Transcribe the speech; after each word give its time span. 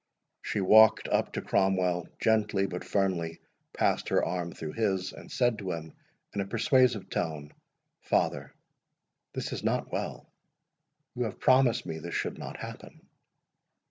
She 0.41 0.61
walked 0.61 1.07
up 1.09 1.31
to 1.33 1.43
Cromwell, 1.43 2.07
gently 2.19 2.65
but 2.65 2.83
firmly 2.83 3.39
passed 3.71 4.09
her 4.09 4.25
arm 4.25 4.51
through 4.51 4.71
his, 4.71 5.13
and 5.13 5.31
said 5.31 5.59
to 5.59 5.73
him 5.73 5.93
in 6.33 6.41
a 6.41 6.47
persuasive 6.47 7.07
tone, 7.11 7.53
"Father, 8.01 8.51
this 9.33 9.53
is 9.53 9.63
not 9.63 9.91
well—you 9.91 11.23
have 11.23 11.39
promised 11.39 11.85
me 11.85 11.99
this 11.99 12.15
should 12.15 12.39
not 12.39 12.57
happen." 12.57 13.07